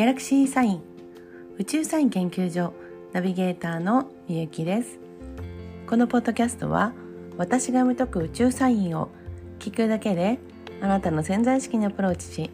[0.00, 0.82] ギャラクシーサイン
[1.58, 2.72] 宇宙サイン研究所
[3.12, 4.98] ナビゲーターのみゆきです。
[5.86, 6.94] このポッドキャストは
[7.36, 9.10] 私が読み解く宇宙サインを
[9.58, 10.38] 聞くだけで
[10.80, 12.50] あなたの潜在意識にアプローチし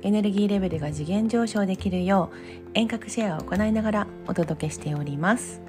[0.00, 5.67] エネルギーレベルが次元上昇できるよう遠隔シェアを行いながらお届けしております。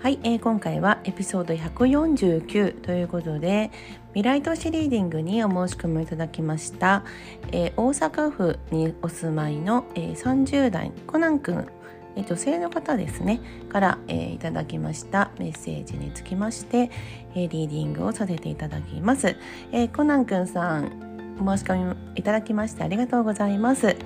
[0.00, 3.72] はい、えー、今回はエピソード149ということで
[4.14, 7.04] 未来投資リーディングにお申し込みいただきました、
[7.50, 11.66] えー、大阪府にお住まいの、えー、30代コナン君
[12.14, 15.30] え女性の方ですねから、えー、いただきました。
[15.38, 16.90] メッセージにつきまして、
[17.34, 19.36] えー、リーディングをさせていただきます、
[19.72, 23.96] えー、コナン君さん申し込みいただきましてありがとうございます。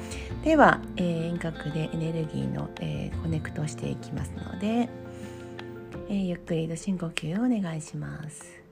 [0.42, 4.88] では、えー、遠隔でエネルギーの、えー、コネクトしていきますので
[6.08, 8.62] えー、ゆっくりと深呼吸をお願いします。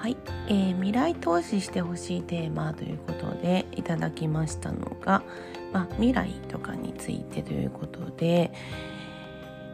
[0.00, 0.16] はい、
[0.48, 5.22] えー、未来投資してほしいテーマということでいただきましたのが、
[5.72, 8.52] まあ、未来とかについてということで、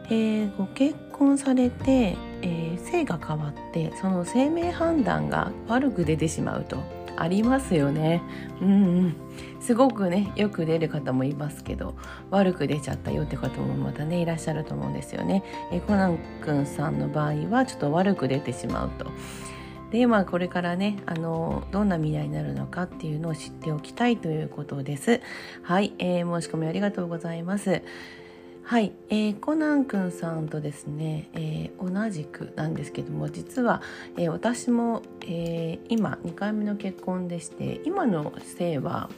[0.05, 6.77] えー、ご結婚されて、えー、性が変わってその生命判断が悪く出てしまうと
[7.17, 8.21] ありますよね。
[8.61, 8.73] うんう
[9.07, 9.15] ん。
[9.59, 11.95] すごくね、よく出る方もいますけど、
[12.29, 15.43] 悪く出ちゃったよって方もまたね、いらっしゃると思うんですよね。
[15.71, 19.07] えコナン君さんの場合は、ちょっと悪く出てしまうと。
[19.91, 25.21] でまあこれからねあのどんな未来になるのかっていうのを知っておきたいということです。
[25.63, 27.81] はい、えー、申し込みありがとうございます。
[28.63, 33.81] はい、えー、コナンくんさんとですね、えー、同じくなんですけども実は、
[34.17, 39.09] えー、私も、えー、今2回目の結婚でして今の性は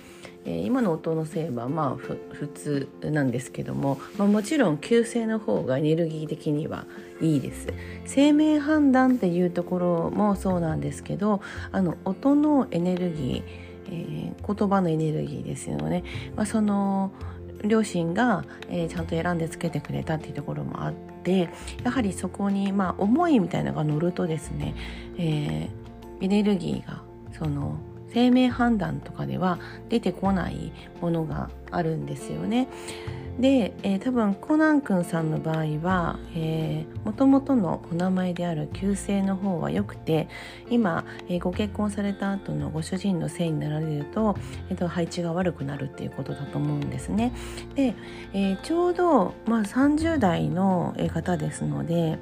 [0.45, 6.86] えー、今の音のせいはまあ普通なんですけども、まあ、もちろん急性の方がエネルギー的には
[7.22, 7.67] いいです。
[8.05, 11.42] 生命判断っていうところもそうなんですけど
[11.72, 16.04] あの音のエネルギー、えー、言葉のエネルギーですよね、
[16.36, 17.11] まあ、その
[17.64, 21.50] 両親が、えー、ちゃんと選んでつけてくれたっていうところもあって
[21.83, 24.76] やはりそこに、まあ、思いみたいなのが乗るとですね、
[25.17, 27.02] えー、エネルギーが
[27.38, 27.80] その
[28.14, 29.59] 生命判断とかでは
[29.89, 30.71] 出てこない
[31.02, 32.67] ものがあるんですよね。
[33.39, 36.20] で、えー、多分コナン君さんの場合は
[37.05, 40.27] もともとのお名前である旧姓の方は良くて
[40.70, 44.36] 今、えー、ご結婚された後のご主人の姓になられると,、
[44.70, 47.31] えーと、配置が悪くなるっていうことだと思うんですね。
[47.76, 47.95] で、
[48.33, 52.20] えー、ちょうど、まあ、30代の方ですので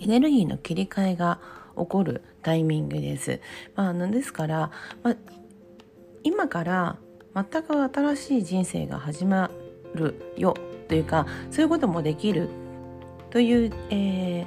[0.00, 1.40] エネルギーの切り替えが
[1.80, 3.40] 起こるタイミングです。
[3.74, 4.70] まあ、なんですから、
[5.02, 5.16] まあ、
[6.22, 6.96] 今から
[7.34, 9.50] 全く新しい人生が始ま
[9.94, 10.54] るよ
[10.88, 12.48] というかそういうこともできる
[13.30, 14.46] という、え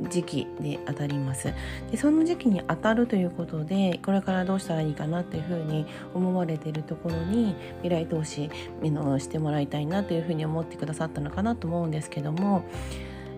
[0.00, 1.52] ー、時期で当たります
[1.90, 8.48] でその時期に当たるということでこれからどうしたらいいかなというふうに思われているところに未来投資
[8.80, 12.64] のしてもらいたいなというふうに思ってくださったのかなと思うんですけども、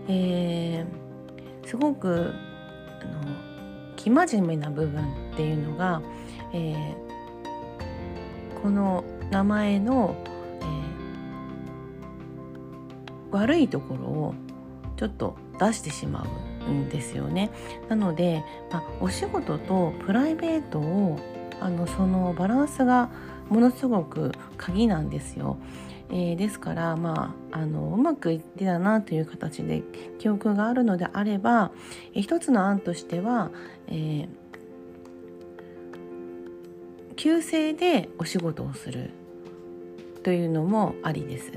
[0.09, 2.35] えー、すごく
[3.05, 3.35] あの
[3.97, 6.03] 生真面目な部分っていうのが、
[6.53, 10.15] えー、この名前の、
[10.61, 14.35] えー、悪いところを
[14.97, 16.27] ちょっと出してしま
[16.67, 17.51] うんですよね。
[17.89, 21.19] なので、まあ、お仕事とプライベートを
[21.61, 23.11] あのそのバランスが
[23.49, 25.59] ものすごく鍵なんですよ。
[26.11, 29.83] えー、ですからまああのうまくいってたなという形で
[30.19, 31.73] 記憶があるのであれば、
[32.13, 33.51] えー、一つの案としては、
[33.89, 34.29] えー、
[37.17, 39.11] 旧姓でお仕事をする
[40.23, 41.53] というのもありです。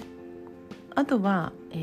[0.96, 1.76] あとは、え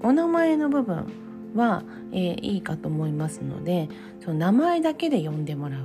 [0.00, 1.06] ー、お名前の部分
[1.54, 3.88] は、えー、いいかと思いますので
[4.20, 5.84] その名前だけで呼んでもらう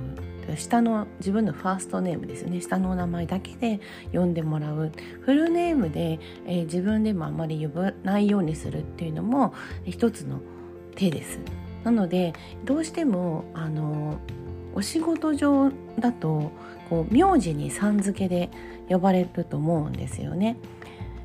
[0.56, 2.60] 下の自分のファーストネームですね。
[2.60, 3.80] 下のお名前だけで
[4.12, 4.92] 呼んでもらう。
[5.20, 9.54] フルネームで、えー、自分でもあまり呼ばないようにするっていうのも
[9.84, 10.40] 一つの
[10.94, 11.40] 手です。
[11.84, 12.32] なので
[12.64, 14.18] どうしてもあの
[14.74, 16.52] お仕事上だと
[16.88, 18.50] こう名字にさん付けで
[18.88, 20.56] 呼ばれると思うんですよね。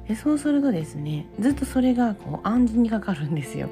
[0.08, 3.70] でそうするとですねずっとそれがこう暗示にかかるんですよ。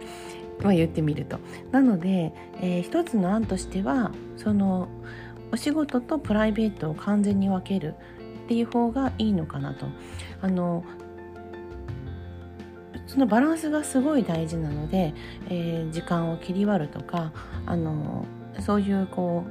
[0.62, 1.39] まあ言ってみると。
[1.71, 4.88] なので、えー、一つの案としてはその
[5.51, 7.95] お仕事とプライベートを完全に分ける
[8.45, 9.86] っていう方がいいのかなと
[10.42, 10.83] あの
[13.07, 15.13] そのバランスがすごい大事なので、
[15.50, 17.33] えー、時間を切り割るとか
[17.65, 18.25] あの
[18.59, 19.44] そういうこ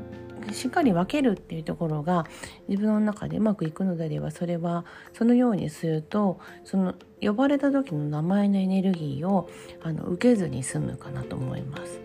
[0.48, 2.26] うしっかり分けるっていうところが
[2.68, 9.50] 自分の中でうまくいくのであればそれはそのようにするとその呼ばれた時の名前のエネルギーを
[9.82, 12.00] あの受けずに済むかなと思います。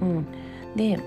[0.00, 0.26] うん、
[0.74, 0.98] で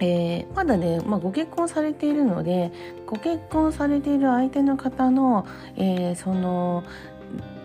[0.00, 2.70] えー、まだね、まあ、ご結婚されているので
[3.06, 5.46] ご結婚されている相手の方の、
[5.76, 6.84] えー、その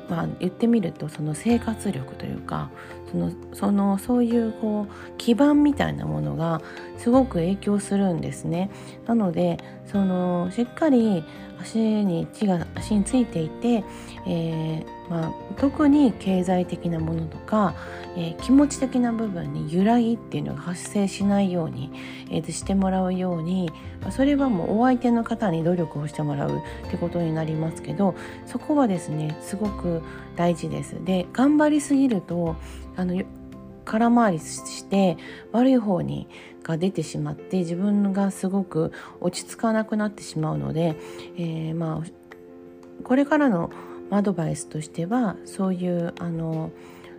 [0.10, 2.69] まあ、言ってみるとその生活力というか
[3.12, 6.62] そのそのそういうこう基盤みたいなものが
[6.98, 8.72] すごく影響するんですね。
[9.06, 9.58] なので
[9.92, 11.24] そのしっかり
[11.62, 13.84] 足に血が足についていて、
[14.25, 17.75] えー、まあ、特に経済的なものとか、
[18.16, 21.92] えー、気持ち的な部分に揺らぎっていうのが発生しないように、
[22.31, 23.72] えー、してもらうように
[24.10, 28.16] それはもうお相手の方に努力をしてもらうってことになりますけど
[28.48, 30.02] そこはですねすごく
[30.36, 31.04] 大事です。
[31.04, 32.56] で頑張りすぎると
[32.95, 33.22] あの
[33.86, 35.18] 空回りして
[35.51, 36.28] 悪い方に
[36.63, 40.95] が出てしまって自分がすごく落ち着かなくなってしまうので、
[41.38, 43.72] えー、まあこれからの
[44.12, 46.72] アドバイスとしてはそういうあの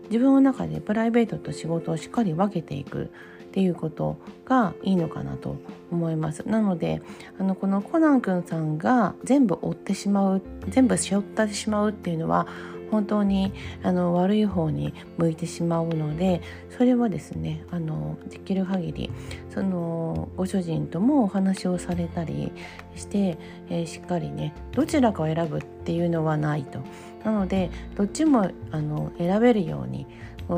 [0.05, 3.11] 自分の中でプライベートと仕事をしっかり分けていく
[3.45, 4.17] っていうこと
[4.47, 5.57] がいいのかなと
[5.91, 7.03] 思いますなので
[7.39, 12.47] あのこのコナン君さんが全部追ってしまう全部背負ってしまうっていうのは
[12.93, 16.43] 本当にあの悪い方に向いてしまうので
[16.77, 19.11] それはですねあのできる限り
[19.49, 22.53] そのご主人ともお話をされたり
[22.95, 23.39] して、
[23.71, 26.81] えー、しっかりねどちらかを選ぶっていうのはないと。
[27.25, 30.07] なのでどっちもあの選べるように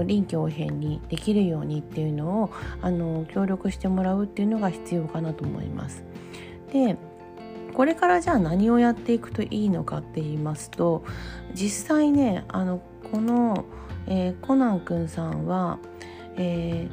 [0.06, 2.50] 臨機応変にできるようにっていうのを
[2.80, 6.02] あの協力してもらうっていうのが必要かなと思います。
[6.72, 6.96] で
[7.74, 11.04] これからじゃあ何をやっていくといいのかって言いますと
[11.54, 12.80] 実際ねあの
[13.10, 13.64] この、
[14.06, 15.78] えー、コナン君さんは、
[16.36, 16.88] え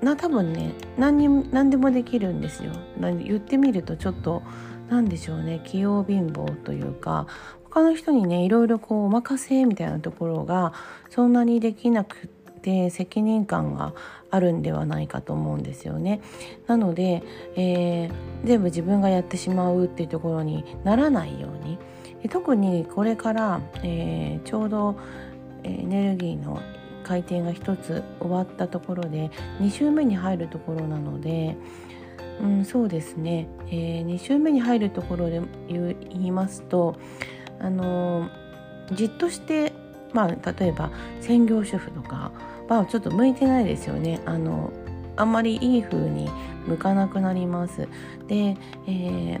[0.00, 2.72] ー、な多分ね何に何でもできるんですよ。
[3.00, 4.42] 言ってみるとちょっと
[4.88, 7.26] 何でしょうね器用貧乏というか
[7.64, 10.72] 他の人にねいろいろこうお任せみたいなところが
[11.10, 12.37] そんなにできなくて
[12.90, 13.94] 責任感が
[14.30, 16.20] あるんではないかと思うんですよね。
[16.66, 17.22] なので、
[17.56, 18.12] えー、
[18.44, 21.78] 全部自分がやってしまうっていうところにならないように
[22.28, 24.96] 特にこれから、えー、ちょうど
[25.62, 26.60] エネルギーの
[27.04, 29.30] 回転が1つ終わったところで
[29.60, 31.56] 2週目に入るところなので、
[32.42, 36.96] うん、そうですね、えー、2週目に入るところで言いますと
[37.60, 38.28] あの
[38.92, 39.67] じっとして
[40.12, 40.90] まあ例えば
[41.20, 42.32] 専業主婦とか
[42.68, 44.20] はちょっと向いてないですよね。
[44.26, 44.72] あの
[45.16, 46.30] あんまりいい風に
[46.66, 47.88] 向かなくなります。
[48.28, 48.56] で、
[48.86, 49.40] え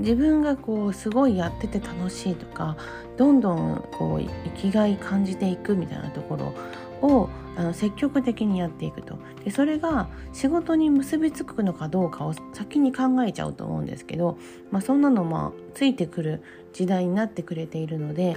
[0.00, 2.76] 自分がこうすごいやってて楽しいとか
[3.16, 9.18] どんどんこう生きがい感じていくみたいなところをあの積極的にやっていくと。
[9.44, 14.38] でそれが仕事に結びつくのかどうかを先に考えちゃうと思うんですけど、
[14.70, 18.36] まあ、そんなのまあついてくる時代になってくれているので、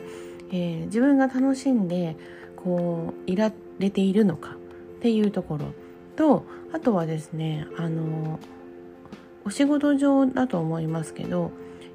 [0.51, 2.15] えー、自分が楽しんで
[2.55, 5.73] こういられているのかっていうところ
[6.15, 8.39] とあとはですねあの
[9.45, 11.51] お仕事上だと思いますけど、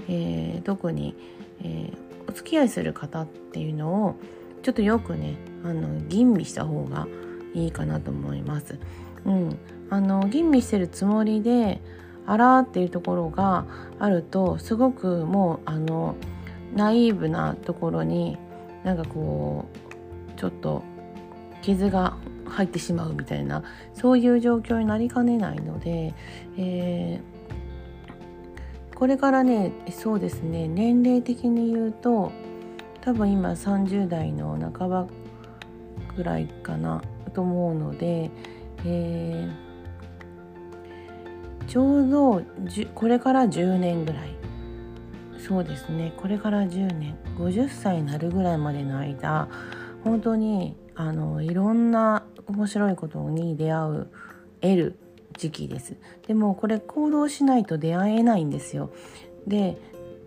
[0.09, 1.15] えー、特に、
[1.63, 4.17] えー、お付き合いする方っていうのを
[4.63, 7.07] ちょっとよくねあの吟味した方が
[7.55, 8.79] いいかなと思います。
[9.25, 9.59] うん、
[9.91, 11.81] あの吟味してるつもりで
[12.27, 13.67] あらっていうところが
[13.99, 16.17] あるとすごくもうあの
[16.75, 18.39] ナイーブなところに
[18.85, 19.67] なんかこ
[20.37, 20.83] うちょっと
[21.61, 23.63] 傷が入ってしまうみたいな
[23.95, 26.15] そういう状況になりかねないので、
[26.59, 32.33] えー、これからねそうですね年齢的に言うと
[33.01, 35.07] 多分今30代の半ば
[36.17, 37.03] ぐらいかな
[37.33, 38.31] と思うので、
[38.85, 42.43] えー、ちょうど
[42.95, 44.42] これから10年ぐらい
[45.47, 46.13] そうですね。
[46.17, 49.49] これから10年50歳になるぐらいまでの間
[50.05, 54.09] 本当にあのいろんな面白いことに出会う
[54.61, 54.99] 得る
[55.37, 55.97] 時期です。
[56.27, 58.91] でもこれ行動しないと出会えないんですよ。
[59.47, 59.79] で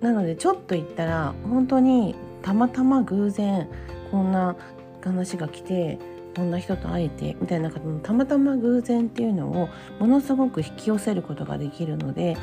[0.01, 3.69] なのでちょっと言ったら本当にたまたま偶然
[4.11, 4.55] こんな
[5.01, 5.99] 話が来て
[6.35, 9.69] こんな人と会えてみたいな方のたまたま偶然っていうのを
[9.99, 12.35] ものすごく引き寄せることができるので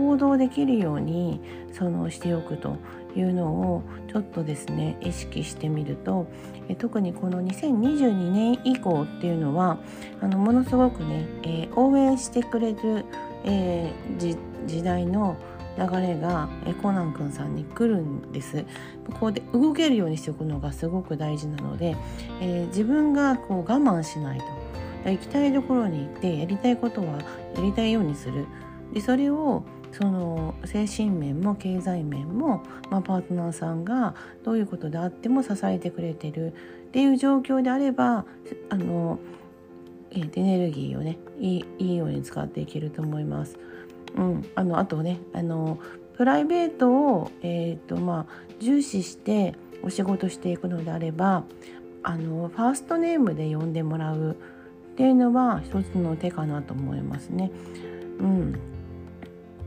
[0.00, 1.40] 行動できるように
[1.72, 2.78] そのしておくと
[3.14, 6.26] いうのをちょっとですね意識してみると
[6.68, 9.78] え特にこの2022年以降っていうのは
[10.20, 13.04] あのものすごくね、えー、応援してくれる、
[13.44, 15.36] えー、時代の
[15.76, 16.48] 流れが
[16.82, 18.64] コナン君さんに来るんです。
[19.06, 21.96] ここで動けるようにしておくのがすごく大事なので、
[22.40, 24.44] えー、自分がこう我慢しないと。
[25.10, 27.20] 行きたいところに行ってやりたいことは
[27.54, 28.46] やりたいようにする。
[28.92, 38.24] でそれをその精神面も経済面も、まあ、パートナーさんがどういうことであっても支えてくれてるっていう状況であれば
[38.68, 39.18] あの
[40.10, 43.58] エネルギーをねいいように使っていけると思います。
[44.16, 45.78] うん、あのあとねあの
[46.16, 51.44] プライベートを、えーとまあ、重視してお仕事していくのであれば
[52.02, 54.32] あのファーストネームで呼んでもらう
[54.92, 57.50] っていうのは一つの手かなと思いますね。
[58.18, 58.69] うん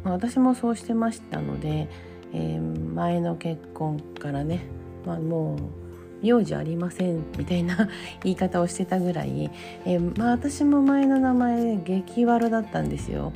[0.03, 1.87] まあ、私もそうしてましたので、
[2.33, 4.65] えー、前の結婚からね、
[5.05, 7.89] まあ、もう名字ありませんみたいな
[8.23, 9.51] 言い方をしてたぐらい、
[9.85, 13.33] えー、まあ、私も前の名前激悪だったんですよ。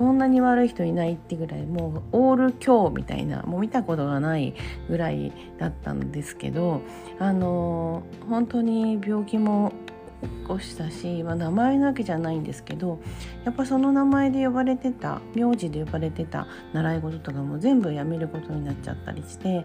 [0.00, 4.54] こんなに悪い人いないってぐらいもうオール今日みたいなもう見たことがない
[4.88, 6.80] ぐらいだったんですけど
[7.18, 9.72] あの本当に病気も
[10.22, 13.00] 起こしたし、まあ、名前なわけじゃないんですけど
[13.44, 19.64] やっぱその名前で呼ばれてた名字で呼ばれてた習い事とかも全部やめることになっちゃったりして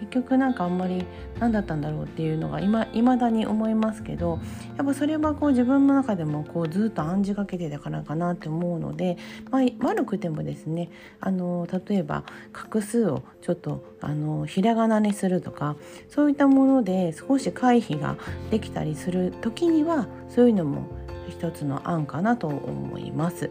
[0.00, 1.06] 結局なんかあんまり
[1.38, 4.40] 何だったんだろうっていうのが今未だに思いますけど
[4.76, 9.16] やっぱそれはこう自分の中でもこうずっと暗示かけてたからかなって思うので、
[9.50, 15.76] まあ、悪くてもですねあの例えば画数をちょっとあのひらがなにするとか
[16.08, 18.16] そういったもので少し回避が
[18.50, 19.93] できたりする時には
[20.28, 20.86] そういうのも
[21.28, 23.50] 一つの案かなと思います。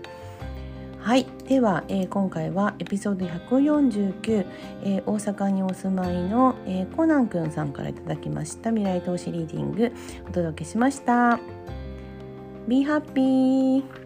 [1.00, 4.46] はい、では、えー、今回はエピソード149、
[4.84, 9.92] えー、大阪にお住まいの、えー、コナンくんさんからいただきました未来投資リーディング
[10.30, 11.40] お届けしました。
[12.68, 14.03] Be happy!